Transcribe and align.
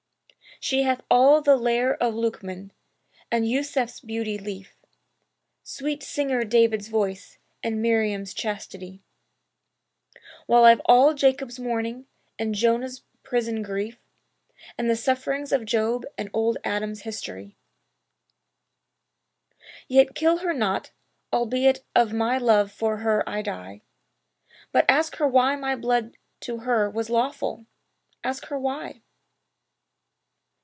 She 0.63 0.83
hath 0.83 1.01
all 1.09 1.41
the 1.41 1.55
lere 1.55 1.95
of 1.95 2.13
Lukmán[FN#292] 2.13 2.69
and 3.31 3.45
Yúsuf's 3.45 3.99
beauty 3.99 4.37
lief; 4.37 4.75
Sweet 5.63 6.03
singer 6.03 6.43
David's 6.43 6.87
voice 6.87 7.39
and 7.63 7.81
Maryam's 7.81 8.31
chastity: 8.31 9.01
While 10.45 10.63
I've 10.65 10.81
all 10.85 11.15
Jacob's 11.15 11.57
mourning 11.57 12.05
and 12.37 12.53
Jonah's 12.53 13.01
prison 13.23 13.63
grief, 13.63 13.97
And 14.77 14.87
the 14.87 14.95
sufferings 14.95 15.51
of 15.51 15.65
Job 15.65 16.05
and 16.15 16.29
old 16.31 16.59
Adam's 16.63 17.01
history: 17.01 17.55
Yet 19.87 20.13
kill 20.13 20.37
her 20.39 20.53
not, 20.53 20.91
albeit 21.33 21.83
of 21.95 22.13
my 22.13 22.37
love 22.37 22.71
for 22.71 22.97
her 22.97 23.27
I 23.27 23.41
die; 23.41 23.81
But 24.71 24.85
ask 24.87 25.15
her 25.15 25.27
why 25.27 25.55
my 25.55 25.75
blood 25.75 26.17
to 26.41 26.59
her 26.59 26.87
was 26.87 27.09
lawful. 27.09 27.65
ask 28.23 28.45
her 28.47 28.59
why?" 28.59 29.01